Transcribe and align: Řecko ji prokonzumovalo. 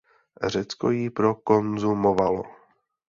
Řecko 0.43 0.89
ji 0.91 1.09
prokonzumovalo. 1.09 2.43